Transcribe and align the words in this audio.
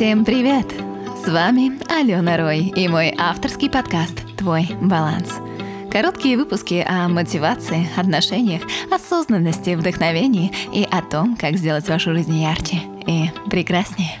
Всем 0.00 0.24
привет! 0.24 0.64
С 1.22 1.28
вами 1.28 1.72
Алена 1.92 2.38
Рой 2.38 2.72
и 2.74 2.88
мой 2.88 3.14
авторский 3.18 3.68
подкаст 3.68 4.14
«Твой 4.38 4.66
баланс». 4.80 5.30
Короткие 5.92 6.38
выпуски 6.38 6.82
о 6.88 7.06
мотивации, 7.08 7.86
отношениях, 7.98 8.62
осознанности, 8.90 9.74
вдохновении 9.74 10.52
и 10.72 10.88
о 10.90 11.02
том, 11.02 11.36
как 11.36 11.58
сделать 11.58 11.86
вашу 11.86 12.14
жизнь 12.14 12.34
ярче 12.34 12.78
и 13.06 13.26
прекраснее. 13.50 14.18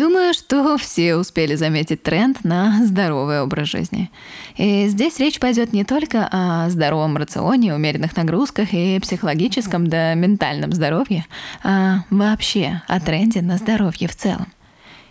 Думаю, 0.00 0.32
что 0.32 0.78
все 0.78 1.14
успели 1.16 1.56
заметить 1.56 2.02
тренд 2.02 2.42
на 2.42 2.86
здоровый 2.86 3.42
образ 3.42 3.68
жизни. 3.68 4.10
И 4.56 4.86
здесь 4.86 5.18
речь 5.18 5.38
пойдет 5.38 5.74
не 5.74 5.84
только 5.84 6.26
о 6.32 6.70
здоровом 6.70 7.18
рационе, 7.18 7.74
умеренных 7.74 8.16
нагрузках 8.16 8.72
и 8.72 8.98
психологическом 8.98 9.88
да 9.88 10.14
ментальном 10.14 10.72
здоровье, 10.72 11.26
а 11.62 12.04
вообще 12.08 12.80
о 12.88 12.98
тренде 12.98 13.42
на 13.42 13.58
здоровье 13.58 14.08
в 14.08 14.16
целом. 14.16 14.46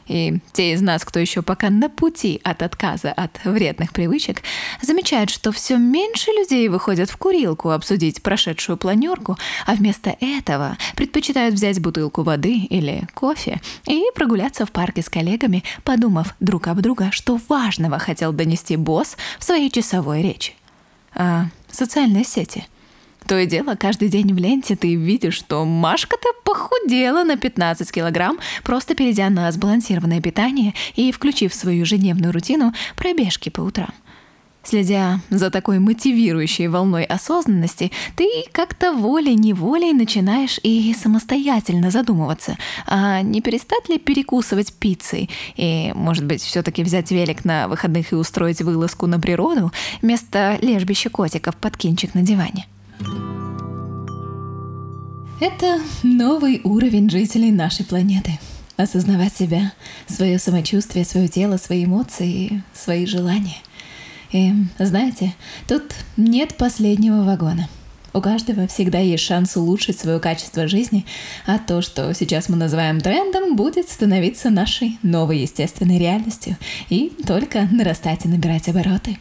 И 0.10 0.40
те 0.54 0.74
из 0.74 0.82
нас, 0.82 1.06
кто 1.06 1.20
еще 1.20 1.42
пока 1.42 1.70
на 1.70 1.88
пути 1.88 2.42
от 2.44 2.64
отказа 2.64 3.12
от 3.12 3.40
вредных 3.46 3.94
привычек, 3.94 4.42
замечают, 4.82 5.30
что 5.30 5.52
все 5.52 5.78
меньше 5.78 6.32
людей 6.32 6.68
выходят 6.68 7.10
в 7.10 7.18
курилку 7.18 7.70
обсудить 7.70 8.22
прошедшую 8.24 8.78
планерку, 8.78 9.38
а 9.68 9.76
вместо 9.76 10.18
этого 10.20 10.78
предпочитают 10.96 11.54
взять 11.54 11.80
бутылку 11.80 12.24
воды 12.24 12.58
или 12.58 13.08
кофе 13.14 13.62
и 13.88 14.04
прогуляться 14.16 14.66
в 14.66 14.72
парке 14.72 15.04
с 15.04 15.10
коллегами, 15.10 15.64
подумав 15.84 16.36
друг 16.40 16.68
об 16.68 16.82
друга, 16.82 17.10
что 17.12 17.40
важного 17.48 18.00
хотел 18.00 18.34
донести 18.34 18.76
босс 18.76 19.16
в 19.38 19.44
своей 19.44 19.70
часовой 19.70 20.24
речи. 20.24 20.54
А 21.14 21.46
социальные 21.72 22.24
сети— 22.24 22.66
то 23.30 23.38
и 23.38 23.46
дело, 23.46 23.76
каждый 23.76 24.10
день 24.10 24.34
в 24.34 24.40
ленте 24.40 24.76
ты 24.76 24.96
видишь, 24.96 25.36
что 25.36 25.64
Машка-то 25.64 26.30
похудела 26.44 27.24
на 27.24 27.38
15 27.38 27.92
килограмм, 27.92 28.40
просто 28.64 28.96
перейдя 28.96 29.30
на 29.30 29.52
сбалансированное 29.52 30.20
питание 30.20 30.74
и 30.96 31.12
включив 31.12 31.54
свою 31.54 31.82
ежедневную 31.82 32.34
рутину 32.34 32.74
пробежки 32.98 33.50
по 33.50 33.62
утрам. 33.62 33.94
Следя 34.64 35.20
за 35.30 35.52
такой 35.52 35.78
мотивирующей 35.78 36.66
волной 36.66 37.04
осознанности, 37.04 37.92
ты 38.16 38.28
как-то 38.52 38.94
волей-неволей 38.94 39.94
начинаешь 39.94 40.60
и 40.64 40.96
самостоятельно 40.96 41.92
задумываться, 41.92 42.58
а 42.88 43.22
не 43.22 43.42
перестать 43.42 43.90
ли 43.90 44.00
перекусывать 44.00 44.74
пиццей 44.74 45.30
и, 45.56 45.92
может 45.94 46.26
быть, 46.26 46.42
все-таки 46.42 46.82
взять 46.84 47.12
велик 47.12 47.46
на 47.46 47.68
выходных 47.68 48.12
и 48.12 48.16
устроить 48.16 48.64
вылазку 48.64 49.06
на 49.06 49.20
природу 49.20 49.72
вместо 50.02 50.58
лежбища 50.62 51.12
котиков 51.12 51.56
под 51.58 51.78
кинчик 51.78 52.16
на 52.16 52.24
диване. 52.24 52.66
Это 55.42 55.80
новый 56.04 56.60
уровень 56.64 57.10
жителей 57.10 57.52
нашей 57.52 57.86
планеты. 57.86 58.40
Осознавать 58.76 59.34
себя, 59.34 59.74
свое 60.08 60.38
самочувствие, 60.40 61.06
свое 61.06 61.28
тело, 61.28 61.58
свои 61.58 61.86
эмоции, 61.86 62.64
свои 62.74 63.06
желания. 63.06 63.58
И 64.32 64.54
знаете, 64.78 65.34
тут 65.68 65.84
нет 66.18 66.56
последнего 66.58 67.24
вагона. 67.24 67.70
У 68.14 68.22
каждого 68.22 68.68
всегда 68.68 69.00
есть 69.00 69.24
шанс 69.24 69.56
улучшить 69.56 70.00
свое 70.00 70.20
качество 70.20 70.68
жизни, 70.68 71.06
а 71.46 71.60
то, 71.60 71.82
что 71.82 72.14
сейчас 72.14 72.50
мы 72.50 72.58
называем 72.58 73.02
трендом, 73.02 73.56
будет 73.56 73.90
становиться 73.90 74.50
нашей 74.50 74.98
новой 75.04 75.40
естественной 75.40 76.00
реальностью 76.00 76.58
и 76.90 77.14
только 77.26 77.68
нарастать 77.72 78.26
и 78.26 78.28
набирать 78.28 78.68
обороты. 78.68 79.20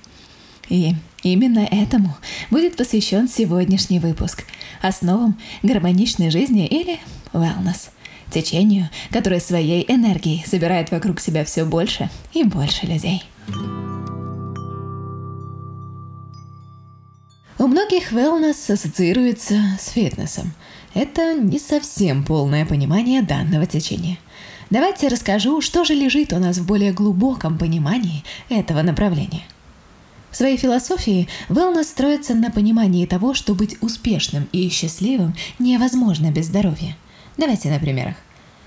И 0.69 0.95
именно 1.23 1.61
этому 1.61 2.17
будет 2.51 2.77
посвящен 2.77 3.29
сегодняшний 3.29 3.99
выпуск– 3.99 4.45
основам 4.83 5.39
гармоничной 5.63 6.31
жизни 6.31 6.67
или 6.67 7.01
wellness– 7.33 7.91
течению, 8.31 8.91
которое 9.11 9.41
своей 9.41 9.85
энергией 9.89 10.45
собирает 10.47 10.91
вокруг 10.91 11.21
себя 11.21 11.45
все 11.45 11.65
больше 11.65 12.11
и 12.33 12.45
больше 12.45 12.87
людей. 12.87 13.23
У 17.59 17.67
многих 17.67 18.13
wellness 18.13 18.71
ассоциируется 18.73 19.55
с 19.81 19.89
фитнесом. 19.89 20.53
Это 20.95 21.35
не 21.35 21.59
совсем 21.59 22.25
полное 22.25 22.65
понимание 22.65 23.23
данного 23.23 23.67
течения. 23.67 24.19
Давайте 24.71 25.09
расскажу, 25.09 25.61
что 25.61 25.85
же 25.85 25.95
лежит 25.95 26.33
у 26.33 26.39
нас 26.39 26.59
в 26.59 26.67
более 26.67 26.93
глубоком 26.93 27.59
понимании 27.59 28.23
этого 28.49 28.83
направления– 28.83 29.43
в 30.31 30.37
своей 30.37 30.57
философии 30.57 31.29
wellness 31.49 31.85
строится 31.85 32.35
на 32.35 32.51
понимании 32.51 33.07
того, 33.07 33.35
что 33.35 33.55
быть 33.55 33.77
успешным 33.81 34.49
и 34.53 34.69
счастливым 34.69 35.35
невозможно 35.59 36.31
без 36.31 36.47
здоровья. 36.47 36.97
Давайте 37.37 37.71
на 37.71 37.79
примерах. 37.79 38.17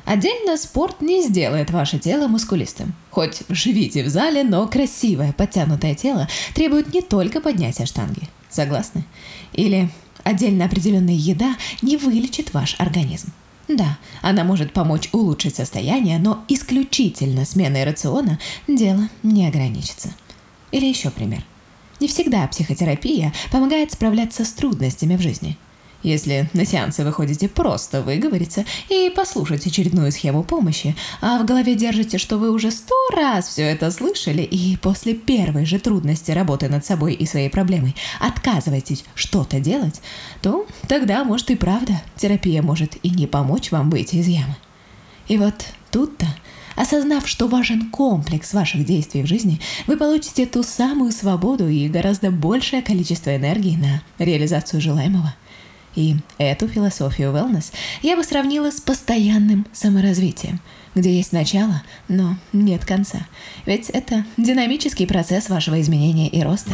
Отдельно 0.05 0.57
спорт 0.57 1.01
не 1.01 1.23
сделает 1.23 1.69
ваше 1.69 1.99
тело 1.99 2.27
мускулистым. 2.27 2.93
Хоть 3.11 3.43
живите 3.49 4.03
в 4.03 4.09
зале, 4.09 4.43
но 4.43 4.67
красивое, 4.67 5.31
подтянутое 5.31 5.95
тело 5.95 6.27
требует 6.55 6.93
не 6.93 7.01
только 7.01 7.39
поднятия 7.39 7.85
штанги. 7.85 8.27
Согласны? 8.49 9.05
Или 9.53 9.89
отдельно 10.23 10.65
определенная 10.65 11.13
еда 11.13 11.55
не 11.81 11.97
вылечит 11.97 12.53
ваш 12.53 12.75
организм. 12.79 13.31
Да, 13.67 13.97
она 14.21 14.43
может 14.43 14.73
помочь 14.73 15.09
улучшить 15.13 15.55
состояние, 15.55 16.19
но 16.19 16.43
исключительно 16.49 17.45
сменой 17.45 17.85
рациона 17.85 18.39
дело 18.67 19.07
не 19.23 19.47
ограничится. 19.47 20.13
Или 20.71 20.87
еще 20.87 21.09
пример. 21.09 21.43
Не 22.01 22.07
всегда 22.07 22.47
психотерапия 22.47 23.31
помогает 23.51 23.91
справляться 23.91 24.43
с 24.43 24.51
трудностями 24.53 25.17
в 25.17 25.21
жизни. 25.21 25.55
Если 26.01 26.49
на 26.53 26.65
сеансы 26.65 27.05
вы 27.05 27.13
ходите 27.13 27.47
просто 27.47 28.01
выговориться 28.01 28.65
и 28.89 29.11
послушать 29.15 29.67
очередную 29.67 30.11
схему 30.11 30.43
помощи, 30.43 30.95
а 31.21 31.37
в 31.37 31.45
голове 31.45 31.75
держите, 31.75 32.17
что 32.17 32.39
вы 32.39 32.49
уже 32.49 32.71
сто 32.71 32.95
раз 33.15 33.49
все 33.49 33.61
это 33.61 33.91
слышали, 33.91 34.41
и 34.41 34.77
после 34.77 35.13
первой 35.13 35.65
же 35.65 35.77
трудности 35.77 36.31
работы 36.31 36.69
над 36.69 36.83
собой 36.83 37.13
и 37.13 37.27
своей 37.27 37.51
проблемой 37.51 37.95
отказываетесь 38.19 39.05
что-то 39.13 39.59
делать, 39.59 40.01
то 40.41 40.65
тогда, 40.87 41.23
может 41.23 41.51
и 41.51 41.55
правда, 41.55 42.01
терапия 42.17 42.63
может 42.63 42.97
и 43.03 43.11
не 43.11 43.27
помочь 43.27 43.69
вам 43.69 43.91
выйти 43.91 44.15
из 44.15 44.27
ямы. 44.27 44.55
И 45.27 45.37
вот 45.37 45.53
тут-то 45.91 46.25
Осознав, 46.75 47.27
что 47.27 47.47
важен 47.47 47.89
комплекс 47.89 48.53
ваших 48.53 48.85
действий 48.85 49.23
в 49.23 49.27
жизни, 49.27 49.59
вы 49.87 49.97
получите 49.97 50.45
ту 50.45 50.63
самую 50.63 51.11
свободу 51.11 51.67
и 51.67 51.87
гораздо 51.87 52.31
большее 52.31 52.81
количество 52.81 53.35
энергии 53.35 53.75
на 53.75 54.01
реализацию 54.23 54.81
желаемого. 54.81 55.33
И 55.95 56.15
эту 56.37 56.69
философию 56.69 57.31
wellness 57.31 57.73
я 58.01 58.15
бы 58.15 58.23
сравнила 58.23 58.71
с 58.71 58.79
постоянным 58.79 59.67
саморазвитием, 59.73 60.61
где 60.95 61.13
есть 61.13 61.33
начало, 61.33 61.83
но 62.07 62.37
нет 62.53 62.85
конца. 62.85 63.27
Ведь 63.65 63.89
это 63.89 64.25
динамический 64.37 65.05
процесс 65.05 65.49
вашего 65.49 65.81
изменения 65.81 66.29
и 66.29 66.41
роста. 66.41 66.71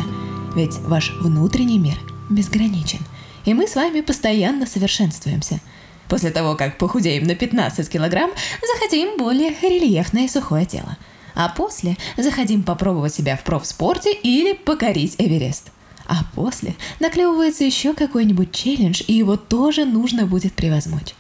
Ведь 0.56 0.76
ваш 0.82 1.12
внутренний 1.22 1.80
мир 1.80 1.98
безграничен. 2.30 3.00
И 3.46 3.54
мы 3.54 3.68
с 3.68 3.76
вами 3.76 4.02
постоянно 4.02 4.68
совершенствуемся– 4.68 5.60
После 6.10 6.32
того, 6.32 6.56
как 6.56 6.78
похудеем 6.78 7.26
на 7.26 7.36
15 7.36 7.90
килограмм, 7.90 8.32
захотим 8.62 9.18
более 9.18 9.52
рельефное 9.62 10.26
и 10.26 10.30
сухое 10.30 10.66
тело. 10.66 10.98
А 11.36 11.50
после 11.50 11.98
захотим 12.18 12.64
попробовать 12.64 13.14
себя 13.14 13.36
в 13.36 13.44
профспорте 13.44 14.14
или 14.14 14.54
покорить 14.54 15.16
Эверест. 15.18 15.72
А 16.06 16.24
после 16.36 16.76
наклевывается 17.00 17.64
еще 17.64 17.94
какой-нибудь 17.94 18.54
челлендж, 18.54 19.04
и 19.06 19.14
его 19.14 19.36
тоже 19.36 19.86
нужно 19.86 20.26
будет 20.26 20.54
превозмочь. 20.54 21.14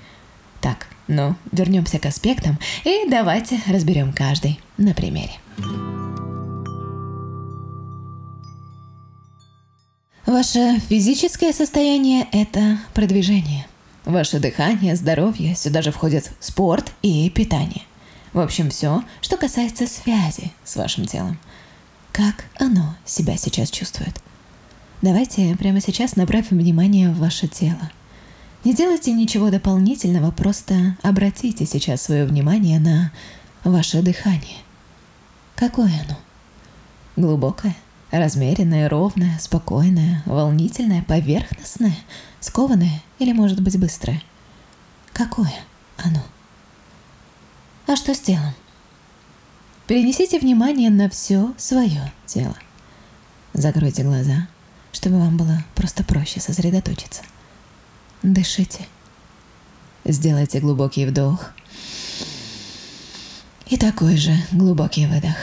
Так, 0.62 0.88
ну, 1.08 1.36
вернемся 1.52 2.00
к 2.00 2.06
аспектам 2.06 2.58
и 2.86 3.08
давайте 3.10 3.60
разберем 3.68 4.14
каждый 4.14 4.60
на 4.78 4.94
примере. 4.94 5.34
Ваше 10.26 10.80
физическое 10.90 11.54
состояние– 11.54 12.28
это 12.32 12.80
продвижение– 12.94 13.68
Ваше 14.08 14.40
дыхание, 14.40 14.96
здоровье, 14.96 15.54
сюда 15.54 15.82
же 15.82 15.92
входят 15.92 16.32
спорт 16.40 16.94
и 17.02 17.30
питание. 17.30 17.82
В 18.32 18.40
общем, 18.40 18.70
все, 18.70 19.04
что 19.20 19.36
касается 19.36 19.86
связи 19.86 20.54
с 20.64 20.78
вашим 20.78 21.06
телом. 21.06 21.38
Как 22.14 22.46
оно 22.58 22.96
себя 23.04 23.36
сейчас 23.36 23.70
чувствует? 23.70 24.16
Давайте 25.02 25.58
прямо 25.58 25.82
сейчас 25.82 26.16
направим 26.16 26.58
внимание 26.58 27.10
в 27.10 27.18
ваше 27.18 27.50
тело. 27.50 27.92
Не 28.64 28.74
делайте 28.74 29.12
ничего 29.12 29.50
дополнительного, 29.50 30.32
просто 30.32 30.96
обратите 31.04 31.66
сейчас 31.66 32.02
свое 32.04 32.24
внимание 32.24 32.80
на 32.80 33.12
ваше 33.66 34.02
дыхание. 34.02 34.60
Какое 35.56 35.92
оно? 36.08 36.18
Глубокое, 37.18 37.76
размеренное, 38.12 38.90
ровное, 38.90 39.38
спокойное, 39.40 40.24
волнительное, 40.26 41.04
поверхностное– 41.04 41.96
Скованное 42.40 43.02
или, 43.20 43.34
может 43.34 43.62
быть, 43.62 43.78
быстрое? 43.80 44.22
Какое 45.14 45.54
оно? 45.98 46.24
А 47.88 47.96
что 47.96 48.14
с 48.14 48.20
телом? 48.20 48.54
Перенесите 49.88 50.40
внимание 50.40 50.90
на 50.90 51.10
все 51.10 51.54
свое 51.58 52.12
тело. 52.26 52.56
Закройте 53.54 54.04
глаза, 54.04 54.48
чтобы 54.92 55.20
вам 55.20 55.38
было 55.38 55.64
просто 55.76 56.04
проще 56.04 56.40
сосредоточиться. 56.40 57.24
Дышите. 58.22 58.86
Сделайте 60.06 60.60
глубокий 60.60 61.06
вдох. 61.06 61.52
И 63.66 63.78
такой 63.78 64.16
же 64.16 64.36
глубокий 64.52 65.08
выдох. 65.08 65.36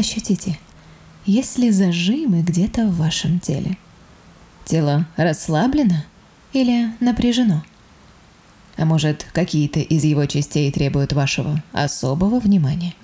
Ощутите, 0.00 0.58
есть 1.26 1.58
ли 1.58 1.70
зажимы 1.70 2.40
где-то 2.40 2.86
в 2.86 2.96
вашем 2.96 3.38
теле. 3.38 3.76
Тело 4.64 5.06
расслаблено 5.18 6.04
или 6.54 6.88
напряжено? 7.00 7.62
А 8.78 8.86
может, 8.86 9.26
какие-то 9.34 9.80
из 9.80 10.02
его 10.04 10.24
частей 10.24 10.72
требуют 10.72 11.12
вашего 11.12 11.62
особого 11.72 12.40
внимания? 12.40 12.94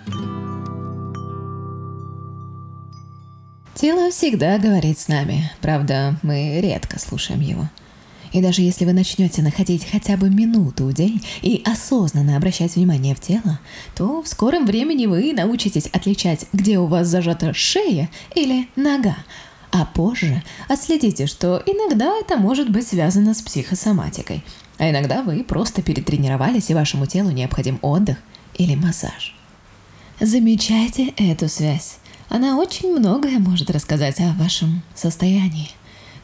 Тело 3.75 4.11
всегда 4.11 4.57
говорит 4.57 4.99
с 4.99 5.09
нами, 5.09 5.53
правда, 5.61 6.17
мы 6.23 6.63
редко 6.63 6.99
слушаем 6.99 7.43
его. 7.43 7.69
И 8.37 8.43
даже 8.43 8.61
если 8.61 8.85
вы 8.85 8.93
начнете 8.93 9.41
находить 9.41 9.87
хотя 9.91 10.19
бы 10.19 10.29
минуту 10.29 10.85
в 10.85 10.93
день 10.93 11.25
и 11.41 11.63
осознанно 11.65 12.37
обращать 12.37 12.77
внимание 12.77 13.15
в 13.15 13.21
тело, 13.21 13.59
то 13.95 14.21
в 14.21 14.29
скором 14.29 14.67
времени 14.67 15.07
вы 15.07 15.33
научитесь 15.33 15.87
отличать, 15.87 16.45
где 16.53 16.79
у 16.79 16.85
вас 16.85 17.09
зажата 17.09 17.55
шея 17.55 18.11
или 18.35 18.69
нога, 18.77 19.17
а 19.73 19.87
позже 19.87 20.43
отследите, 20.69 21.27
что 21.27 21.63
иногда 21.65 22.15
это 22.15 22.37
может 22.37 22.69
быть 22.69 22.87
связано 22.87 23.33
с 23.33 23.41
психосоматикой, 23.41 24.45
а 24.77 24.91
иногда 24.91 25.23
вы 25.23 25.43
просто 25.43 25.81
перетренировались 25.81 26.69
и 26.69 26.75
вашему 26.75 27.07
телу 27.07 27.31
необходим 27.31 27.79
отдых 27.81 28.19
или 28.59 28.75
массаж. 28.75 29.35
Замечайте 30.21 31.15
эту 31.17 31.49
связь. 31.49 31.97
Она 32.29 32.59
очень 32.59 32.95
многое 32.99 33.39
может 33.39 33.71
рассказать 33.71 34.21
о 34.21 34.35
вашем 34.35 34.83
состоянии. 34.95 35.71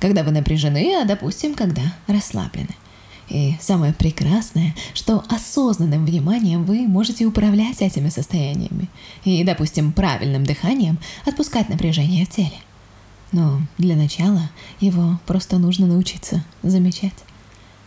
Когда 0.03 0.25
вы 0.25 0.33
напряжены, 0.33 0.97
а 1.01 1.05
допустим, 1.05 1.55
когда 1.55 1.95
расслаблены. 2.09 2.75
И 3.29 3.55
самое 3.61 3.93
прекрасное, 3.93 4.75
что 4.95 5.23
осознанным 5.29 6.05
вниманием 6.05 6.65
вы 6.65 6.89
можете 6.89 7.25
управлять 7.25 7.81
этими 7.81 8.09
состояниями 8.09 8.89
и, 9.23 9.45
допустим, 9.45 9.93
правильным 9.93 10.45
дыханием 10.45 10.99
отпускать 11.25 11.69
напряжение 11.69 12.27
в 12.27 12.31
теле. 12.31 12.59
Но 13.31 13.61
для 13.79 13.95
начала 13.95 14.51
его 14.81 15.21
просто 15.25 15.59
нужно 15.59 15.87
научиться 15.87 16.45
замечать. 16.65 17.15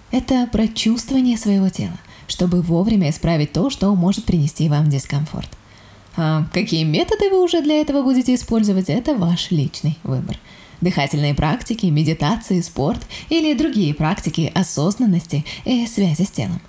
Это 0.10 0.48
про 0.48 0.70
чувствование 0.70 1.38
своего 1.38 1.68
тела, 1.68 2.00
чтобы 2.30 2.62
вовремя 2.62 3.10
исправить 3.10 3.52
то, 3.52 3.70
что 3.70 3.94
может 3.94 4.24
принести 4.24 4.70
вам 4.70 4.90
дискомфорт– 4.90 5.50
а 6.18 6.46
какие 6.54 6.84
методы 6.84 7.30
вы 7.30 7.44
уже 7.44 7.62
для 7.62 7.82
этого 7.82 8.02
будете 8.02 8.36
использовать, 8.36 8.90
это 8.90 9.16
ваш 9.16 9.52
личный 9.52 9.98
выбор. 10.04 10.40
Дыхательные 10.86 11.34
практики, 11.34 11.88
медитации, 11.88 12.62
спорт 12.62 13.08
или 13.30 13.56
другие 13.56 13.96
практики 13.96 14.52
осознанности 14.54 15.44
и 15.64 15.88
связи 15.88 16.22
с 16.22 16.30
телом. 16.30 16.62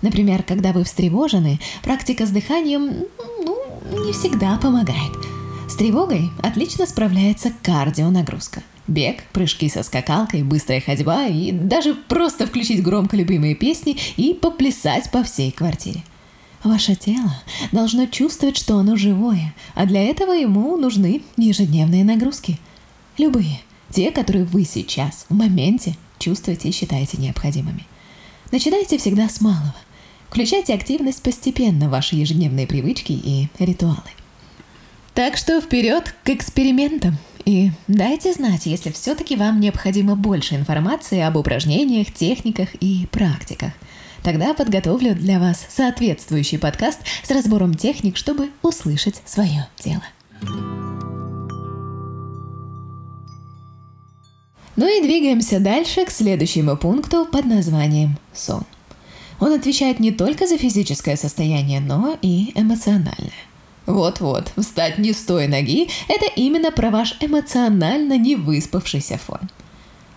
Например, 0.00 0.44
когда 0.44 0.70
вы 0.72 0.84
встревожены, 0.84 1.58
практика 1.82 2.24
с 2.24 2.30
дыханием 2.30 3.06
ну, 3.44 3.58
не 4.04 4.12
всегда 4.12 4.58
помогает. 4.58 5.10
С 5.68 5.74
тревогой 5.74 6.30
отлично 6.40 6.86
справляется 6.86 7.52
кардионагрузка. 7.64 8.62
Бег, 8.86 9.24
прыжки 9.32 9.68
со 9.68 9.82
скакалкой, 9.82 10.44
быстрая 10.44 10.80
ходьба 10.80 11.26
и 11.26 11.50
даже 11.50 11.94
просто 11.94 12.46
включить 12.46 12.80
громко 12.80 13.16
любимые 13.16 13.56
песни 13.56 13.96
и 14.16 14.34
поплясать 14.34 15.10
по 15.10 15.24
всей 15.24 15.50
квартире– 15.50 16.04
Ваше 16.64 16.96
тело 16.96 17.32
должно 17.70 18.06
чувствовать, 18.06 18.56
что 18.56 18.78
оно 18.78 18.96
живое, 18.96 19.54
а 19.74 19.86
для 19.86 20.02
этого 20.02 20.32
ему 20.32 20.76
нужны 20.76 21.22
ежедневные 21.36 22.04
нагрузки. 22.04 22.58
Любые, 23.18 23.60
те, 23.90 24.10
которые 24.10 24.44
вы 24.44 24.64
сейчас, 24.64 25.26
в 25.28 25.34
моменте, 25.34 25.96
чувствуете 26.18 26.68
и 26.68 26.72
считаете 26.72 27.18
необходимыми. 27.18 27.84
Начинайте 28.52 28.96
всегда 28.98 29.28
с 29.28 29.40
малого. 29.40 29.74
Включайте 30.28 30.74
активность 30.74 31.22
постепенно 31.22 31.88
в 31.88 31.90
ваши 31.90 32.16
ежедневные 32.16 32.66
привычки 32.66 33.12
и 33.12 33.48
ритуалы. 33.58 34.02
Так 35.14 35.36
что 35.36 35.60
вперед 35.60 36.14
к 36.24 36.30
экспериментам. 36.30 37.18
И 37.44 37.72
дайте 37.88 38.32
знать, 38.32 38.66
если 38.66 38.92
все-таки 38.92 39.36
вам 39.36 39.58
необходимо 39.60 40.16
больше 40.16 40.54
информации 40.54 41.20
об 41.20 41.36
упражнениях, 41.36 42.12
техниках 42.12 42.74
и 42.80 43.06
практиках– 43.10 43.72
Тогда 44.22 44.52
подготовлю 44.54 45.14
для 45.14 45.38
вас 45.38 45.66
соответствующий 45.70 46.58
подкаст 46.58 47.00
с 47.22 47.30
разбором 47.30 47.74
техник, 47.74 48.16
чтобы 48.16 48.50
услышать 48.62 49.22
свое 49.24 49.68
тело. 49.76 50.02
Ну 54.78 54.86
и 54.86 55.02
двигаемся 55.02 55.58
дальше 55.58 56.04
к 56.04 56.10
следующему 56.12 56.76
пункту 56.76 57.26
под 57.26 57.46
названием 57.46 58.16
сон. 58.32 58.62
Он 59.40 59.52
отвечает 59.52 59.98
не 59.98 60.12
только 60.12 60.46
за 60.46 60.56
физическое 60.56 61.16
состояние, 61.16 61.80
но 61.80 62.16
и 62.22 62.52
эмоциональное. 62.54 63.32
Вот-вот, 63.86 64.52
встать 64.56 64.98
не 64.98 65.12
с 65.12 65.24
той 65.24 65.48
ноги– 65.48 65.88
это 66.08 66.26
именно 66.36 66.70
про 66.70 66.90
ваш 66.90 67.16
эмоционально 67.18 68.18
невыспавшийся 68.18 69.18
фон– 69.18 69.50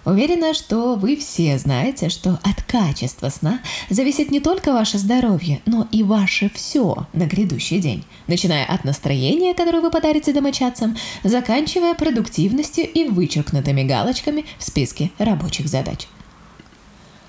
Уверена, 0.03 0.55
что 0.55 0.95
вы 0.95 1.15
все 1.15 1.59
знаете, 1.59 2.09
что 2.09 2.39
от 2.43 2.63
качества 2.63 3.29
сна 3.29 3.59
зависит 3.89 4.31
не 4.31 4.39
только 4.39 4.73
ваше 4.73 4.97
здоровье, 4.97 5.61
но 5.67 5.87
и 5.91 6.01
ваше 6.01 6.49
все 6.55 7.05
на 7.13 7.27
грядущий 7.27 7.79
день, 7.79 8.03
начиная 8.25 8.65
от 8.65 8.83
настроения, 8.83 9.53
которое 9.53 9.79
вы 9.79 9.91
подарите 9.91 10.33
домочадцам, 10.33 10.97
заканчивая 11.23 11.93
продуктивностью 11.93 12.89
и 12.89 13.03
вычеркнутыми 13.09 13.83
галочками 13.83 14.45
в 14.57 14.63
списке 14.63 15.11
рабочих 15.19 15.67
задач. 15.67 16.07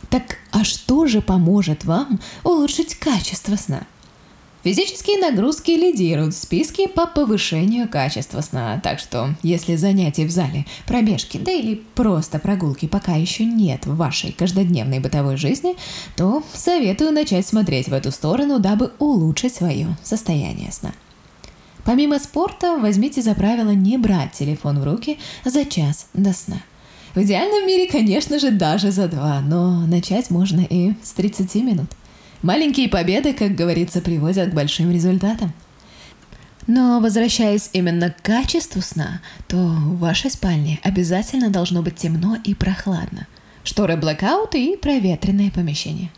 Так 0.09 0.39
а 0.51 0.65
что 0.65 1.07
же 1.07 1.21
поможет 1.21 1.85
вам 1.85 2.21
улучшить 2.43 2.95
качество 2.95 3.57
сна? 3.57 3.87
Физические 4.65 5.19
нагрузки 5.19 5.73
лидируют 5.73 6.35
в 6.35 6.39
списке 6.39 6.87
по 6.87 7.09
повышению 7.09 7.89
качества 7.89 8.43
сна, 8.43 8.81
так 8.83 9.01
что 9.01 9.35
если 9.43 9.75
занятий 9.75 10.25
в 10.25 10.31
зале, 10.31 10.67
пробежки, 10.87 11.39
да 11.39 11.51
или 11.51 11.83
просто 11.97 12.39
прогулки 12.39 12.87
пока 12.87 13.17
еще 13.17 13.45
нет 13.45 13.87
в 13.87 13.97
вашей 13.97 14.31
каждодневной 14.31 15.01
бытовой 15.01 15.37
жизни, 15.37 15.75
то 16.17 16.45
советую 16.55 17.11
начать 17.11 17.45
смотреть 17.45 17.89
в 17.89 17.93
эту 17.93 18.13
сторону, 18.13 18.61
дабы 18.61 18.93
улучшить 19.01 19.55
свое 19.55 19.97
состояние 20.05 20.71
сна. 20.71 20.93
Помимо 21.85 22.21
спорта, 22.21 22.79
возьмите 22.79 23.21
за 23.21 23.35
правило 23.35 23.71
не 23.71 23.99
брать 23.99 24.31
телефон 24.33 24.79
в 24.79 24.85
руки 24.85 25.19
за 25.45 25.65
час 25.65 26.07
до 26.15 26.33
сна. 26.33 26.63
В 27.17 27.21
идеальном 27.21 27.67
мире, 27.67 27.91
конечно 27.91 28.39
же, 28.39 28.53
даже 28.53 28.93
за 28.93 29.09
два, 29.09 29.41
но 29.41 29.85
начать 29.87 30.31
можно 30.31 30.61
и 30.61 30.93
с 31.03 31.13
30 31.13 31.57
минут. 31.57 31.91
Маленькие 32.43 32.89
победы, 32.89 33.33
как 33.35 33.55
говорится, 33.55 34.01
приводят 34.01 34.51
к 34.51 34.55
большим 34.55 34.91
результатам. 34.91 35.53
Но 36.67 37.01
возвращаясь 37.01 37.71
именно 37.73 38.11
к 38.11 38.23
качеству 38.23 38.83
сна, 38.83 39.21
то 39.49 39.57
в 39.57 39.99
вашей 39.99 40.31
спальне 40.31 40.81
обязательно 40.83 41.51
должно 41.51 41.83
быть 41.83 41.97
темно 41.97 42.37
и 42.43 42.55
прохладно. 42.55 43.27
Шторы 43.65 43.97
блэкаут 43.97 44.55
и 44.55 44.77
проветренное 44.77 45.51
помещение. 45.51 46.11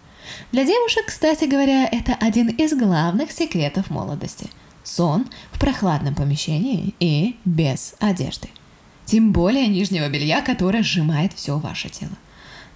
Для 0.52 0.64
девушек, 0.64 1.04
кстати 1.06 1.44
говоря, 1.44 1.86
это 1.86 2.14
один 2.14 2.48
из 2.48 2.72
главных 2.74 3.30
секретов 3.30 3.90
молодости. 3.90 4.48
Сон 4.82 5.26
в 5.52 5.58
прохладном 5.58 6.14
помещении 6.14 6.94
и 7.00 7.36
без 7.44 7.94
одежды. 8.00 8.48
Тем 9.06 9.32
более 9.32 9.66
нижнего 9.66 10.08
белья, 10.08 10.40
которое 10.40 10.82
сжимает 10.82 11.32
все 11.34 11.58
ваше 11.58 11.88
тело. 11.90 12.12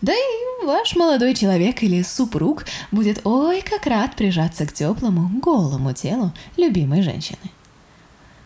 Да 0.01 0.13
и 0.13 0.65
ваш 0.65 0.95
молодой 0.95 1.35
человек 1.35 1.83
или 1.83 2.03
супруг 2.03 2.65
будет 2.93 3.27
ой 3.27 3.63
как 3.63 3.87
рад 3.87 4.15
прижаться 4.15 4.67
к 4.67 4.73
теплому, 4.73 5.29
голому 5.41 5.93
телу 5.93 6.33
любимой 6.57 7.03
женщины. 7.03 7.39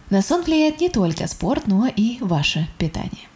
На 0.09 0.23
сон 0.23 0.43
влияет 0.43 0.81
не 0.81 0.89
только 0.89 1.27
спорт, 1.27 1.67
но 1.67 1.87
и 1.87 2.19
ваше 2.21 2.69
питание. 2.79 3.29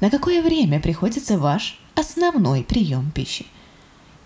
На 0.00 0.10
какое 0.10 0.42
время 0.42 0.80
приходится 0.80 1.38
ваш 1.38 1.78
основной 1.94 2.64
прием 2.64 3.10
пищи? 3.12 3.46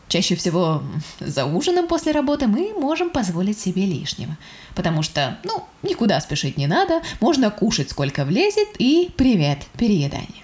Чаще 0.08 0.36
всего 0.36 0.82
за 1.18 1.46
ужином 1.46 1.88
после 1.88 2.12
работы 2.12 2.46
мы 2.46 2.72
можем 2.78 3.10
позволить 3.10 3.58
себе 3.58 3.84
лишнего, 3.86 4.36
потому 4.74 5.02
что, 5.02 5.38
ну, 5.44 5.64
никуда 5.82 6.20
спешить 6.20 6.56
не 6.56 6.66
надо, 6.66 7.02
можно 7.20 7.50
кушать 7.50 7.90
сколько 7.90 8.24
влезет 8.24 8.68
и 8.78 9.10
привет, 9.16 9.60
переедание. 9.76 10.43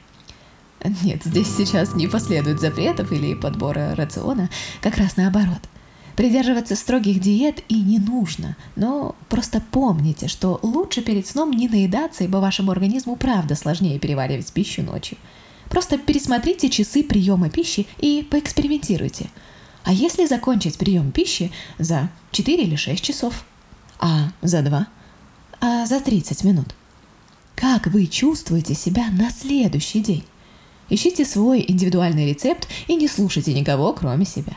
Нет, 1.02 1.22
здесь 1.24 1.54
сейчас 1.54 1.94
не 1.94 2.06
последует 2.06 2.60
запретов 2.60 3.12
или 3.12 3.34
подбора 3.34 3.94
рациона, 3.94 4.48
как 4.80 4.96
раз 4.96 5.16
наоборот. 5.16 5.60
Придерживаться 6.16 6.76
строгих 6.76 7.20
диет 7.20 7.62
и 7.68 7.80
не 7.80 7.98
нужно, 7.98 8.56
но 8.76 9.14
просто 9.28 9.62
помните, 9.70 10.28
что 10.28 10.58
лучше 10.62 11.02
перед 11.02 11.26
сном 11.26 11.50
не 11.50 11.68
наедаться, 11.68 12.24
ибо 12.24 12.38
вашему 12.38 12.72
организму 12.72 13.16
правда 13.16 13.54
сложнее 13.54 13.98
переваривать 13.98 14.52
пищу 14.52 14.82
ночью. 14.82 15.16
Просто 15.68 15.98
пересмотрите 15.98 16.68
часы 16.68 17.04
приема 17.04 17.48
пищи 17.48 17.86
и 17.98 18.26
поэкспериментируйте. 18.28 19.30
А 19.84 19.92
если 19.92 20.26
закончить 20.26 20.76
прием 20.78 21.10
пищи 21.12 21.52
за 21.78 22.10
4 22.32 22.64
или 22.64 22.76
6 22.76 23.02
часов? 23.02 23.44
А 23.98 24.30
за 24.42 24.62
2? 24.62 24.86
А 25.60 25.86
за 25.86 26.00
30 26.00 26.44
минут? 26.44 26.74
Как 27.54 27.86
вы 27.86 28.06
чувствуете 28.06 28.74
себя 28.74 29.06
на 29.10 29.30
следующий 29.30 30.00
день? 30.00 30.24
Ищите 30.90 31.24
свой 31.24 31.64
индивидуальный 31.66 32.28
рецепт 32.28 32.68
и 32.88 32.96
не 32.96 33.08
слушайте 33.08 33.54
никого, 33.54 33.92
кроме 33.92 34.26
себя. 34.26 34.52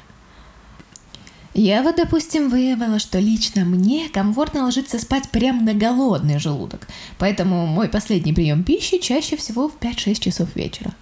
Я 1.54 1.84
вот, 1.84 1.98
допустим, 1.98 2.50
выявила, 2.50 2.98
что 2.98 3.20
лично 3.20 3.64
мне 3.64 4.10
комфортно 4.10 4.64
ложиться 4.64 4.98
спать 4.98 5.30
прямо 5.30 5.62
на 5.62 5.76
голодный 5.76 6.40
желудок, 6.40 6.88
поэтому 7.20 7.68
мой 7.68 7.90
последний 7.90 8.34
прием 8.34 8.64
пищи 8.64 8.98
чаще 8.98 9.38
всего 9.38 9.70
в 9.70 9.78
5-6 9.78 10.20
часов 10.20 10.56
вечера. 10.56 10.96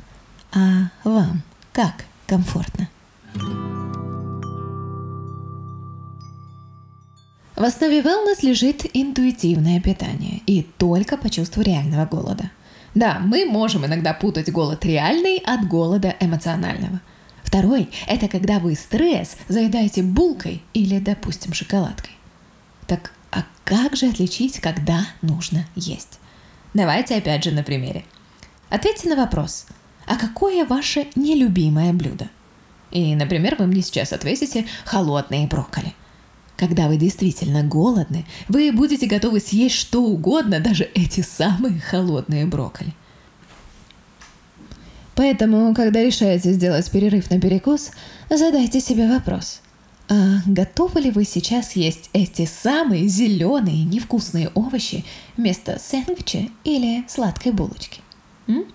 А 0.51 0.89
вам 1.05 1.41
как 1.71 2.05
комфортно? 2.27 2.89
В 7.55 7.63
основе 7.63 8.01
wellness 8.01 8.39
лежит 8.41 8.85
интуитивное 8.93 9.79
питание 9.79 10.41
и 10.47 10.63
только 10.63 11.15
по 11.15 11.29
чувству 11.29 11.61
реального 11.61 12.05
голода. 12.05 12.51
Да, 12.93 13.19
мы 13.19 13.45
можем 13.45 13.85
иногда 13.85 14.13
путать 14.13 14.51
голод 14.51 14.83
реальный 14.85 15.37
от 15.37 15.67
голода 15.67 16.15
эмоционального. 16.19 16.99
Второй– 17.43 17.89
это 18.07 18.27
когда 18.27 18.59
вы 18.59 18.75
стресс 18.75 19.37
заедаете 19.47 20.03
булкой 20.03 20.61
или, 20.73 20.99
допустим, 20.99 21.53
шоколадкой. 21.53 22.13
Так 22.87 23.13
а 23.31 23.43
как 23.63 23.95
же 23.95 24.07
отличить, 24.07 24.59
когда 24.59 25.07
нужно 25.21 25.65
есть? 25.75 26.19
Давайте 26.73 27.15
опять 27.15 27.43
же 27.43 27.51
на 27.51 27.63
примере. 27.63 28.03
Ответьте 28.69 29.09
на 29.09 29.15
вопрос, 29.15 29.65
а 30.05 30.17
какое 30.17 30.65
ваше 30.65 31.07
нелюбимое 31.15 31.93
блюдо? 31.93 32.29
И, 32.91 33.15
например, 33.15 33.55
вы 33.57 33.67
мне 33.67 33.81
сейчас 33.81 34.11
ответите 34.11 34.65
холодные 34.85 35.47
брокколи. 35.47 35.93
Когда 36.61 36.87
вы 36.87 36.97
действительно 36.97 37.63
голодны, 37.63 38.23
вы 38.47 38.71
будете 38.71 39.07
готовы 39.07 39.39
съесть 39.39 39.73
что 39.73 40.03
угодно, 40.03 40.59
даже 40.59 40.83
эти 40.93 41.21
самые 41.21 41.79
холодные 41.79 42.45
брокколи. 42.45 42.93
Поэтому, 45.15 45.73
когда 45.73 46.03
решаете 46.03 46.53
сделать 46.53 46.91
перерыв 46.91 47.31
на 47.31 47.41
перекус, 47.41 47.89
задайте 48.29 48.79
себе 48.79 49.09
вопрос. 49.09 49.61
А 50.07 50.13
готовы 50.45 51.01
ли 51.01 51.09
вы 51.09 51.23
сейчас 51.25 51.75
есть 51.75 52.11
эти 52.13 52.45
самые 52.45 53.07
зеленые 53.07 53.83
невкусные 53.83 54.49
овощи 54.53 55.03
вместо 55.37 55.79
сэндвича 55.79 56.47
или 56.63 57.03
сладкой 57.07 57.53
булочки? 57.53 58.01
М? 58.45 58.65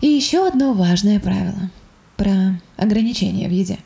И 0.00 0.06
еще 0.06 0.46
одно 0.46 0.74
важное 0.74 1.18
правило 1.18 1.70
про 2.16 2.60
ограничения 2.76 3.48
в 3.48 3.50
еде. 3.50 3.80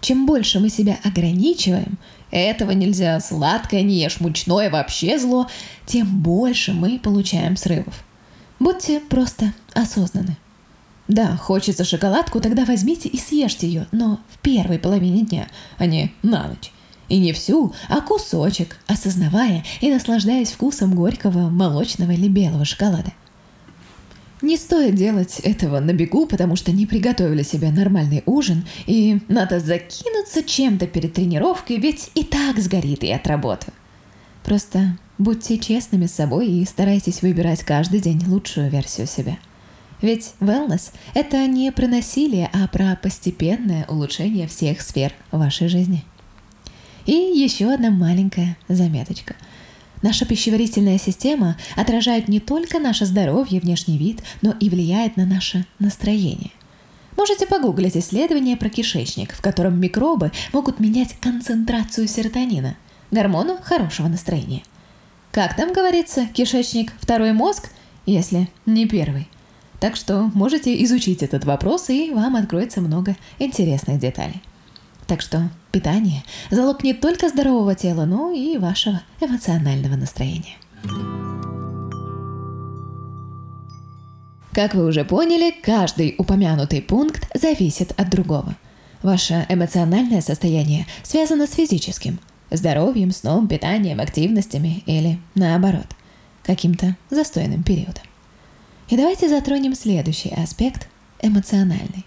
Чем 0.00 0.26
больше 0.26 0.60
мы 0.60 0.70
себя 0.70 0.98
ограничиваем, 1.04 1.98
этого 2.30 2.70
нельзя, 2.70 3.20
сладкое 3.20 3.82
не 3.82 3.96
ешь, 3.96 4.20
мучное 4.20 4.70
вообще 4.70 5.18
зло, 5.18 5.48
тем 5.84 6.20
больше 6.20 6.72
мы 6.72 6.98
получаем 6.98 7.56
срывов. 7.56 8.04
Будьте 8.58 9.00
просто 9.00 9.52
осознаны. 9.74 10.36
Да, 11.08 11.36
хочется 11.36 11.84
шоколадку, 11.84 12.40
тогда 12.40 12.64
возьмите 12.64 13.08
и 13.08 13.18
съешьте 13.18 13.66
ее, 13.66 13.86
но 13.90 14.20
в 14.28 14.38
первой 14.38 14.78
половине 14.78 15.24
дня, 15.24 15.48
а 15.76 15.86
не 15.86 16.12
на 16.22 16.46
ночь. 16.46 16.70
И 17.08 17.18
не 17.18 17.32
всю, 17.32 17.74
а 17.88 18.00
кусочек, 18.00 18.78
осознавая 18.86 19.64
и 19.80 19.90
наслаждаясь 19.90 20.52
вкусом 20.52 20.94
горького, 20.94 21.50
молочного 21.50 22.12
или 22.12 22.28
белого 22.28 22.64
шоколада. 22.64 23.12
Не 24.42 24.56
стоит 24.56 24.94
делать 24.94 25.38
этого 25.40 25.80
на 25.80 25.92
бегу, 25.92 26.26
потому 26.26 26.56
что 26.56 26.72
не 26.72 26.86
приготовили 26.86 27.42
себе 27.42 27.70
нормальный 27.70 28.22
ужин, 28.24 28.66
и 28.86 29.20
надо 29.28 29.60
закинуться 29.60 30.42
чем-то 30.42 30.86
перед 30.86 31.12
тренировкой, 31.12 31.76
ведь 31.76 32.10
и 32.14 32.24
так 32.24 32.58
сгорит 32.58 33.04
и 33.04 33.10
от 33.10 33.26
работы. 33.26 33.66
Просто 34.42 34.96
будьте 35.18 35.58
честными 35.58 36.06
с 36.06 36.14
собой 36.14 36.48
и 36.48 36.64
старайтесь 36.64 37.20
выбирать 37.20 37.60
каждый 37.64 38.00
день 38.00 38.22
лучшую 38.26 38.70
версию 38.70 39.06
себя. 39.06 39.38
Ведь 40.00 40.32
wellness– 40.40 40.92
это 41.14 41.46
не 41.46 41.70
про 41.70 41.86
насилие, 41.86 42.48
а 42.54 42.66
про 42.68 42.96
постепенное 42.96 43.84
улучшение 43.88 44.48
всех 44.48 44.80
сфер 44.80 45.12
вашей 45.30 45.68
жизни. 45.68 46.04
И 47.04 47.12
еще 47.12 47.70
одна 47.70 47.90
маленькая 47.90 48.56
заметочка– 48.68 49.36
Наша 50.02 50.24
пищеварительная 50.24 50.98
система 50.98 51.56
отражает 51.76 52.28
не 52.28 52.40
только 52.40 52.78
наше 52.78 53.04
здоровье, 53.04 53.60
внешний 53.60 53.98
вид, 53.98 54.22
но 54.40 54.54
и 54.58 54.70
влияет 54.70 55.16
на 55.16 55.26
наше 55.26 55.66
настроение. 55.78 56.50
Можете 57.16 57.46
погуглить 57.46 57.96
исследование 57.96 58.56
про 58.56 58.70
кишечник, 58.70 59.34
в 59.34 59.42
котором 59.42 59.78
микробы 59.78 60.32
могут 60.54 60.80
менять 60.80 61.16
концентрацию 61.20 62.08
серотонина, 62.08 62.76
гормона 63.10 63.60
хорошего 63.62 64.08
настроения. 64.08 64.62
Как 65.30 65.54
там 65.54 65.72
говорится, 65.72 66.26
кишечник– 66.32 66.92
второй 67.00 67.32
мозг, 67.32 67.70
если 68.06 68.48
не 68.64 68.86
первый. 68.86 69.28
Так 69.80 69.96
что 69.96 70.30
можете 70.34 70.82
изучить 70.84 71.22
этот 71.22 71.44
вопрос, 71.44 71.90
и 71.90 72.10
вам 72.10 72.36
откроется 72.36 72.80
много 72.80 73.16
интересных 73.38 73.98
деталей. 73.98 74.42
Так 75.10 75.22
что 75.22 75.50
питание– 75.72 76.22
залог 76.52 76.84
не 76.84 76.94
только 76.94 77.28
здорового 77.28 77.74
тела, 77.74 78.04
но 78.04 78.30
и 78.30 78.58
вашего 78.58 79.02
эмоционального 79.20 79.96
настроения. 79.96 80.56
Как 84.52 84.74
вы 84.76 84.86
уже 84.86 85.04
поняли, 85.04 85.52
каждый 85.64 86.14
упомянутый 86.16 86.80
пункт 86.80 87.28
зависит 87.34 87.90
от 88.00 88.08
другого. 88.08 88.54
Ваше 89.02 89.46
эмоциональное 89.48 90.20
состояние 90.20 90.86
связано 91.02 91.48
с 91.48 91.54
физическим– 91.54 92.20
здоровьем, 92.52 93.10
сном, 93.10 93.48
питанием, 93.48 93.98
активностями 93.98 94.84
или, 94.86 95.18
наоборот, 95.34 95.88
каким-то 96.44 96.96
застойным 97.10 97.64
периодом. 97.64 98.04
И 98.88 98.96
давайте 98.96 99.28
затронем 99.28 99.74
следующий 99.74 100.32
аспект– 100.32 100.86
эмоциональный. 101.20 102.06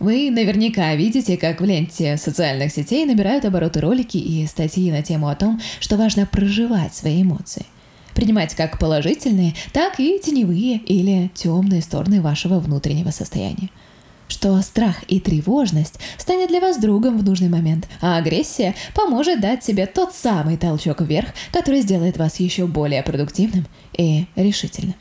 Вы 0.00 0.30
наверняка 0.30 0.94
видите, 0.94 1.36
как 1.36 1.60
в 1.60 1.64
ленте 1.64 2.16
социальных 2.16 2.72
сетей 2.72 3.04
набирают 3.04 3.44
обороты 3.44 3.80
ролики 3.80 4.16
и 4.16 4.46
статьи 4.46 4.90
на 4.90 5.02
тему 5.02 5.28
о 5.28 5.36
том, 5.36 5.60
что 5.78 5.98
важно 5.98 6.24
проживать 6.24 6.94
свои 6.94 7.20
эмоции. 7.20 7.66
Принимать 8.14 8.54
как 8.54 8.78
положительные, 8.78 9.54
так 9.74 10.00
и 10.00 10.18
теневые 10.18 10.78
или 10.78 11.30
темные 11.34 11.82
стороны 11.82 12.22
вашего 12.22 12.60
внутреннего 12.60 13.10
состояния. 13.10 13.68
Что 14.26 14.58
страх 14.62 15.04
и 15.06 15.20
тревожность 15.20 16.00
станет 16.16 16.48
для 16.48 16.60
вас 16.60 16.78
другом 16.78 17.18
в 17.18 17.24
нужный 17.24 17.50
момент, 17.50 17.86
а 18.00 18.16
агрессия 18.16 18.74
поможет 18.94 19.42
дать 19.42 19.62
себе 19.62 19.84
тот 19.84 20.14
самый 20.14 20.56
толчок 20.56 21.02
вверх, 21.02 21.28
который 21.52 21.82
сделает 21.82 22.16
вас 22.16 22.40
еще 22.40 22.66
более 22.66 23.02
продуктивным 23.02 23.66
и 23.92 24.24
решительным. 24.34 24.94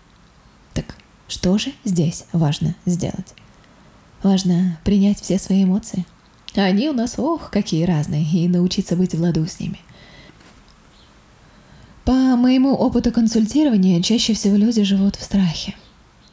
Так 0.74 0.98
что 1.30 1.58
же 1.58 1.72
здесь 1.86 2.26
важно 2.34 2.76
сделать? 2.86 3.34
Важно 4.22 4.78
принять 4.84 5.22
все 5.22 5.40
свои 5.40 5.64
эмоции. 5.64 6.06
Они 6.56 6.90
у 6.90 6.94
нас, 6.94 7.18
ох, 7.18 7.52
какие 7.52 7.86
разные, 7.86 8.24
и 8.24 8.48
научиться 8.48 8.96
быть 8.96 9.14
в 9.14 9.22
ладу 9.22 9.46
с 9.46 9.60
ними. 9.60 9.80
По 12.04 12.12
моему 12.12 12.74
опыту 12.74 13.12
консультирования, 13.12 14.02
чаще 14.02 14.34
всего 14.34 14.56
люди 14.56 14.84
живут 14.84 15.16
в 15.16 15.24
страхе. 15.24 15.76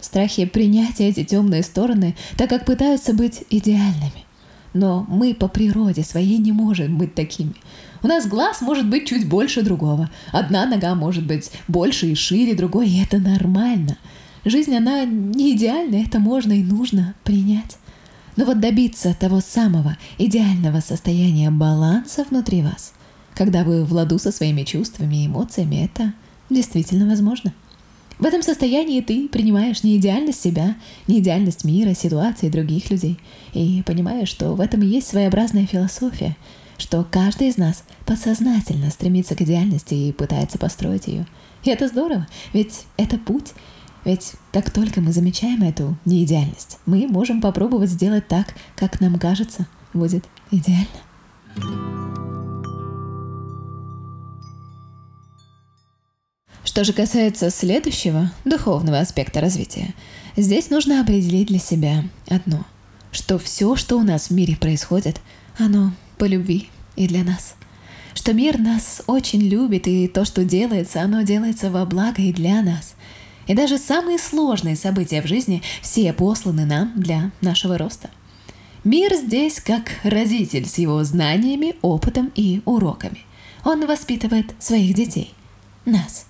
В 0.01 0.05
страхе 0.05 0.47
принять 0.47 1.01
эти 1.01 1.23
темные 1.23 1.63
стороны, 1.63 2.17
так 2.37 2.49
как 2.49 2.65
пытаются 2.65 3.13
быть 3.13 3.45
идеальными. 3.51 4.25
Но 4.73 5.07
мы 5.09 5.35
по 5.35 5.49
природе 5.49 6.03
своей 6.03 6.39
не 6.39 6.53
можем 6.53 6.99
быть 6.99 7.15
такими. 7.15 7.55
У 8.03 8.09
нас 8.09 8.27
глаз 8.27 8.61
может 8.63 8.89
быть 8.89 9.07
чуть 9.07 9.29
больше 9.29 9.63
другого. 9.63 10.11
Одна 10.33 10.67
нога 10.67 10.95
может 10.95 11.27
быть 11.27 11.51
больше 11.69 12.09
и 12.09 12.15
шире 12.15 12.55
другой, 12.55 12.89
и 12.89 13.03
это 13.03 13.19
нормально– 13.19 13.97
Жизнь, 14.47 14.77
она 14.77 15.05
не 15.05 15.57
идеальна, 15.57 15.97
это 15.97 16.21
можно 16.21 16.53
и 16.53 16.63
нужно 16.63 17.17
принять. 17.25 17.79
Но 18.37 18.45
вот 18.45 18.61
добиться 18.61 19.13
того 19.19 19.41
самого 19.41 19.99
идеального 20.19 20.79
состояния 20.79 21.51
баланса 21.51 22.25
внутри 22.31 22.63
вас, 22.63 22.93
когда 23.35 23.65
вы 23.65 23.85
в 23.85 23.93
ладу 23.93 24.21
со 24.21 24.31
своими 24.31 24.63
чувствами 24.63 25.17
и 25.17 25.27
эмоциями, 25.27 25.85
это 25.85 26.15
действительно 26.49 27.09
возможно. 27.09 27.53
В 28.21 28.25
этом 28.25 28.41
состоянии 28.41 29.01
ты 29.01 29.29
принимаешь 29.29 29.83
не 29.83 29.97
идеальность 29.97 30.43
себя, 30.43 30.77
не 31.09 31.19
идеальность 31.19 31.65
мира, 31.65 31.93
ситуации 31.93 32.49
других 32.49 32.89
людей, 32.89 33.19
и 33.53 33.83
понимаешь, 33.85 34.29
что 34.29 34.55
в 34.55 34.61
этом 34.61 34.81
и 34.83 34.87
есть 34.87 35.09
своеобразная 35.09 35.67
философия, 35.67 36.37
что 36.79 37.05
каждый 37.11 37.49
из 37.49 37.57
нас 37.57 37.83
подсознательно 38.05 38.91
стремится 38.91 39.35
к 39.35 39.43
идеальности 39.43 39.95
и 39.95 40.13
пытается 40.13 40.57
построить 40.57 41.09
ее. 41.09 41.27
И 41.65 41.71
это 41.71 41.89
здорово, 41.89 42.29
ведь 42.53 42.85
это 42.97 43.19
путь, 43.19 43.53
ведь 44.07 44.35
как 44.53 44.71
только 44.71 45.01
мы 45.01 45.11
замечаем 45.11 45.65
эту 45.65 45.99
неидеальность, 46.05 46.79
мы 46.87 47.09
можем 47.09 47.41
попробовать 47.41 47.91
сделать 47.91 48.29
так, 48.29 48.55
как 48.77 49.01
нам 49.01 49.19
кажется, 49.19 49.67
будет 49.93 50.25
идеально. 50.53 50.87
Что 56.63 56.85
же 56.85 56.93
касается 56.93 57.51
следующего, 57.51 58.31
духовного 58.45 59.01
аспекта 59.01 59.41
развития, 59.41 59.93
здесь 60.37 60.71
нужно 60.71 61.01
определить 61.01 61.49
для 61.49 61.59
себя 61.59 62.05
одно, 62.29 62.65
что 63.11 63.39
все, 63.39 63.75
что 63.75 63.97
у 63.99 64.03
нас 64.03 64.29
в 64.29 64.31
мире 64.31 64.55
происходит, 64.57 65.21
оно 65.59 65.93
по 66.17 66.27
любви 66.27 66.69
и 66.95 67.09
для 67.09 67.25
нас. 67.25 67.57
Что 68.15 68.33
мир 68.33 68.57
нас 68.57 69.03
очень 69.09 69.41
любит, 69.41 69.89
и 69.89 70.07
то, 70.07 70.25
что 70.25 70.45
делается, 70.45 71.03
оно 71.03 71.23
делается 71.23 71.73
во 71.73 71.85
благо 71.85 72.23
и 72.23 72.33
для 72.33 72.63
нас– 72.63 72.95
И 73.47 73.55
даже 73.55 73.79
самые 73.79 74.19
сложные 74.19 74.77
события 74.77 75.23
в 75.23 75.27
жизни 75.27 75.63
все 75.81 76.13
посланы 76.13 76.65
нам 76.65 76.93
для 76.97 77.31
нашего 77.41 77.79
роста. 77.79 78.11
Мир 78.85 79.15
здесь 79.15 79.61
как 79.61 79.91
родитель 80.05 80.67
с 80.67 80.79
его 80.79 81.03
знаниями, 81.05 81.77
опытом 81.83 82.31
и 82.35 82.63
уроками. 82.65 83.21
Он 83.65 83.87
воспитывает 83.87 84.55
своих 84.59 84.95
детей, 84.95 85.35
нас. 85.85 86.27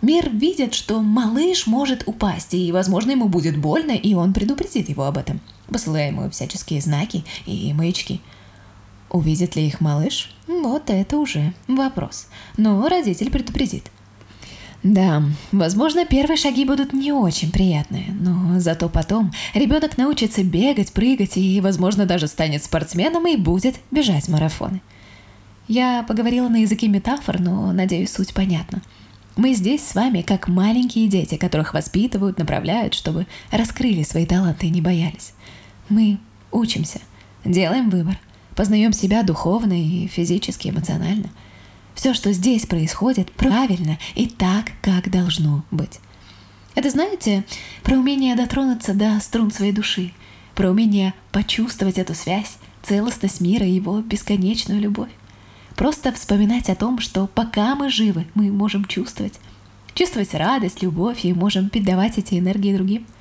Мир 0.00 0.30
видит, 0.30 0.74
что 0.74 1.00
малыш 1.00 1.66
может 1.66 2.04
упасть, 2.06 2.54
и, 2.54 2.70
возможно, 2.70 3.12
ему 3.12 3.28
будет 3.28 3.56
больно, 3.56 3.92
и 3.92 4.14
он 4.14 4.32
предупредит 4.32 4.88
его 4.88 5.04
об 5.04 5.18
этом, 5.18 5.40
посылая 5.68 6.08
ему 6.08 6.30
всяческие 6.30 6.80
знаки 6.80 7.24
и 7.46 7.72
маячки. 7.72 8.20
Увидит 9.10 9.56
ли 9.56 9.66
их 9.66 9.80
малыш? 9.80 10.34
Вот 10.46 10.90
это 10.90 11.16
уже 11.16 11.52
вопрос. 11.66 12.28
Но 12.56 12.88
родитель 12.88 13.30
предупредит– 13.30 13.90
да, 14.82 15.24
возможно, 15.50 16.06
первые 16.06 16.36
шаги 16.36 16.64
будут 16.64 16.92
не 16.92 17.10
очень 17.10 17.50
приятные, 17.50 18.14
но 18.20 18.60
зато 18.60 18.88
потом 18.88 19.32
ребенок 19.52 19.98
научится 19.98 20.44
бегать, 20.44 20.92
прыгать 20.92 21.36
и, 21.36 21.60
возможно, 21.60 22.06
даже 22.06 22.28
станет 22.28 22.62
спортсменом 22.62 23.26
и 23.26 23.36
будет 23.36 23.76
бежать 23.90 24.28
марафоны. 24.28 24.80
Я 25.66 26.04
поговорила 26.04 26.48
на 26.48 26.62
языке 26.62 26.86
метафор, 26.86 27.40
но, 27.40 27.72
надеюсь, 27.72 28.12
суть 28.12 28.32
понятна. 28.32 28.80
Мы 29.36 29.52
здесь 29.54 29.84
с 29.84 29.94
вами 29.94 30.22
как 30.22 30.48
маленькие 30.48 31.08
дети, 31.08 31.36
которых 31.36 31.74
воспитывают, 31.74 32.38
направляют, 32.38 32.94
чтобы 32.94 33.26
раскрыли 33.50 34.04
свои 34.04 34.26
таланты 34.26 34.68
и 34.68 34.70
не 34.70 34.80
боялись. 34.80 35.34
Мы 35.88 36.18
учимся, 36.52 37.00
делаем 37.44 37.90
выбор, 37.90 38.18
познаем 38.54 38.92
себя 38.92 39.24
духовно 39.24 39.72
и 39.72 40.06
физически, 40.06 40.68
эмоционально– 40.68 41.30
все, 41.98 42.14
что 42.14 42.32
здесь 42.32 42.64
происходит, 42.64 43.32
правильно 43.32 43.98
и 44.14 44.28
так, 44.28 44.66
как 44.82 45.10
должно 45.10 45.64
быть. 45.72 45.98
Это, 46.76 46.90
знаете, 46.90 47.44
про 47.82 47.96
умение 47.96 48.36
дотронуться 48.36 48.94
до 48.94 49.18
струн 49.18 49.50
своей 49.50 49.72
души, 49.72 50.12
про 50.54 50.70
умение 50.70 51.12
почувствовать 51.32 51.98
эту 51.98 52.14
связь, 52.14 52.58
целостность 52.84 53.40
мира 53.40 53.66
и 53.66 53.72
его 53.72 54.00
бесконечную 54.00 54.80
любовь. 54.80 55.10
Просто 55.74 56.12
вспоминать 56.12 56.70
о 56.70 56.76
том, 56.76 57.00
что 57.00 57.26
пока 57.26 57.74
мы 57.74 57.90
живы, 57.90 58.28
мы 58.34 58.52
можем 58.52 58.84
чувствовать. 58.84 59.34
Чувствовать 59.94 60.34
радость, 60.34 60.84
любовь 60.84 61.24
и 61.24 61.32
можем 61.32 61.68
передавать 61.68 62.16
эти 62.16 62.38
энергии 62.38 62.76
другим– 62.76 63.06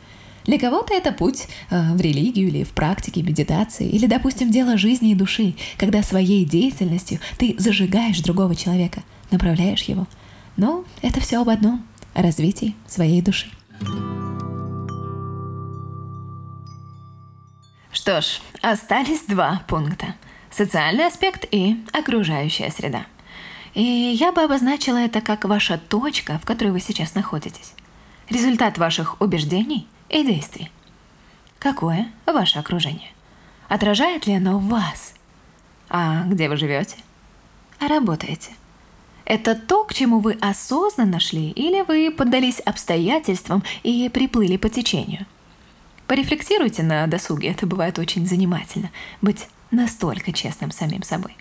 для 0.48 0.58
кого-то 0.58 0.94
это 0.94 1.12
путь 1.12 1.48
э, 1.70 1.94
в 1.94 2.00
религию 2.00 2.48
или 2.48 2.64
в 2.64 2.72
практике 2.72 3.22
медитации, 3.22 3.88
или, 3.88 4.08
допустим, 4.08 4.50
дело 4.50 4.78
жизни 4.78 5.12
и 5.12 5.16
души, 5.16 5.56
когда 5.78 6.02
своей 6.02 6.46
деятельностью 6.46 7.20
ты 7.38 7.56
зажигаешь 7.58 8.22
другого 8.22 8.56
человека, 8.56 9.04
направляешь 9.30 9.84
его. 9.84 10.08
Но 10.56 10.86
это 11.02 11.20
все 11.20 11.42
об 11.42 11.50
одном– 11.50 11.86
развитии 12.14 12.76
своей 12.88 13.22
души. 13.22 13.48
Что 17.92 18.22
ж, 18.22 18.40
остались 18.62 19.26
два 19.28 19.64
пункта– 19.68 20.16
социальный 20.50 21.08
аспект 21.08 21.46
и 21.52 21.84
окружающая 21.92 22.72
среда. 22.72 23.06
И 23.74 23.84
я 23.84 24.32
бы 24.32 24.42
обозначила 24.42 24.98
это 24.98 25.20
как 25.20 25.44
ваша 25.44 25.78
точка, 25.78 26.40
в 26.40 26.46
которой 26.46 26.70
вы 26.70 26.80
сейчас 26.80 27.16
находитесь. 27.16 27.74
Результат 28.30 28.78
ваших 28.78 29.20
убеждений– 29.20 29.88
и 30.10 30.24
действий. 30.24 30.72
Какое 31.60 32.12
ваше 32.26 32.60
окружение? 32.60 33.12
Отражает 33.68 34.28
ли 34.28 34.34
оно 34.34 34.60
вас? 34.60 35.14
А 35.90 36.24
где 36.24 36.50
вы 36.50 36.58
живете? 36.58 36.98
А 37.80 37.88
работаете? 37.88 38.52
Это 39.26 39.56
то, 39.56 39.84
к 39.84 39.94
чему 39.94 40.20
вы 40.20 40.38
осознанно 40.40 41.20
шли, 41.20 41.52
или 41.52 41.82
вы 41.82 42.12
поддались 42.12 42.60
обстоятельствам 42.62 43.64
и 43.84 44.10
приплыли 44.10 44.56
по 44.56 44.70
течению? 44.70 45.26
Порефлексируйте 46.08 46.84
на 46.84 47.06
досуге, 47.08 47.50
это 47.50 47.68
бывает 47.68 48.00
очень 48.00 48.26
занимательно, 48.26 48.90
быть 49.22 49.50
настолько 49.72 50.32
честным 50.32 50.72
самим 50.72 51.04
собой. 51.04 51.36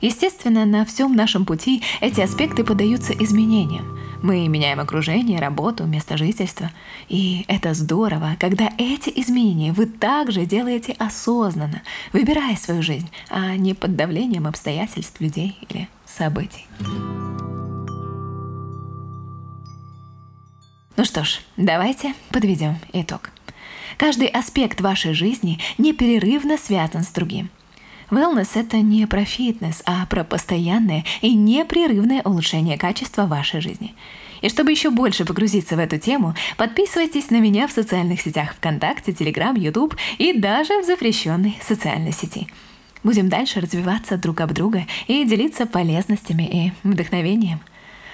Естественно, 0.00 0.64
на 0.64 0.84
всем 0.84 1.14
нашем 1.14 1.44
пути 1.44 1.82
эти 2.00 2.20
аспекты 2.20 2.64
поддаются 2.64 3.12
изменениям. 3.12 3.98
Мы 4.22 4.48
меняем 4.48 4.80
окружение, 4.80 5.40
работу, 5.40 5.84
место 5.84 6.16
жительства. 6.16 6.70
И 7.08 7.44
это 7.48 7.74
здорово, 7.74 8.36
когда 8.38 8.70
эти 8.78 9.12
изменения 9.14 9.72
вы 9.72 9.86
также 9.86 10.46
делаете 10.46 10.96
осознанно, 10.98 11.82
выбирая 12.12 12.56
свою 12.56 12.82
жизнь, 12.82 13.10
а 13.30 13.56
не 13.56 13.74
под 13.74 13.96
давлением 13.96 14.46
обстоятельств, 14.46 15.20
людей 15.20 15.56
или 15.68 15.88
событий. 16.04 16.66
Ну 20.96 21.04
что 21.04 21.24
ж, 21.24 21.40
давайте 21.58 22.14
подведем 22.30 22.76
итог. 22.92 23.30
Каждый 23.98 24.28
аспект 24.28 24.80
вашей 24.80 25.12
жизни 25.12 25.58
непрерывно 25.78 26.56
связан 26.58 27.02
с 27.02 27.08
другим. 27.08 27.50
Wellness– 28.10 28.50
это 28.54 28.76
не 28.78 29.04
про 29.06 29.24
фитнес, 29.24 29.82
а 29.84 30.06
про 30.06 30.22
постоянное 30.22 31.04
и 31.22 31.34
непрерывное 31.34 32.22
улучшение 32.22 32.78
качества 32.78 33.26
вашей 33.26 33.60
жизни. 33.60 33.94
И 34.42 34.48
чтобы 34.48 34.70
еще 34.70 34.90
больше 34.90 35.24
погрузиться 35.24 35.74
в 35.74 35.80
эту 35.80 35.98
тему, 35.98 36.34
подписывайтесь 36.56 37.30
на 37.30 37.40
меня 37.40 37.66
в 37.66 37.72
социальных 37.72 38.20
сетях 38.20 38.54
ВКонтакте, 38.54 39.12
Телеграм, 39.12 39.56
Ютуб 39.56 39.96
и 40.18 40.32
даже 40.32 40.80
в 40.80 40.84
запрещенной 40.84 41.58
социальной 41.60 42.12
сети. 42.12 42.46
Будем 43.02 43.28
дальше 43.28 43.60
развиваться 43.60 44.16
друг 44.16 44.40
об 44.40 44.52
друга 44.52 44.84
и 45.08 45.24
делиться 45.24 45.66
полезностями 45.66 46.44
и 46.44 46.88
вдохновением. 46.88 47.60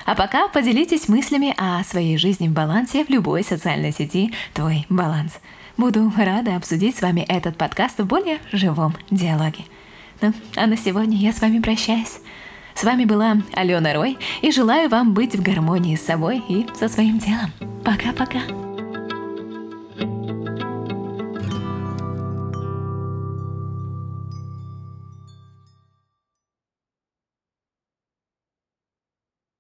А 0.07 0.15
пока 0.15 0.49
поделитесь 0.49 1.09
мыслями 1.09 1.55
о 1.59 1.85
своей 1.85 2.17
жизни 2.17 2.49
в 2.49 2.53
балансе 2.53 3.05
в 3.05 3.11
любой 3.11 3.45
социальной 3.45 3.93
сети 3.93 4.33
«Твой 4.55 4.87
баланс». 4.89 5.39
Буду 5.77 6.13
рада 6.17 6.57
обсудить 6.57 6.97
с 6.97 7.03
вами 7.03 7.25
этот 7.29 7.57
подкаст 7.57 7.99
в 7.99 8.07
более 8.07 8.39
живом 8.53 8.95
диалоге. 9.11 9.65
Ну, 10.21 10.33
а 10.57 10.67
на 10.67 10.77
сегодня 10.77 11.17
я 11.17 11.33
с 11.33 11.41
вами 11.41 11.61
прощаюсь. 11.61 12.19
С 12.75 12.85
вами 12.85 13.05
была 13.05 13.39
Алена 13.55 13.93
Рой 13.93 14.19
и 14.41 14.51
желаю 14.51 14.89
вам 14.89 15.15
быть 15.15 15.35
в 15.35 15.43
гармонии 15.43 15.97
с 15.97 16.05
собой 16.05 16.43
и 16.49 16.67
со 16.79 16.89
своим 16.89 17.19
телом. 17.19 17.53
Пока-пока. 17.85 18.72